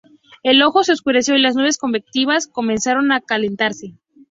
El 0.41 0.63
ojo 0.63 0.83
se 0.83 0.93
oscureció 0.93 1.35
y 1.35 1.41
las 1.43 1.53
nubes 1.53 1.77
convectivas 1.77 2.47
comenzaron 2.47 3.11
a 3.11 3.21
calentarse. 3.21 3.99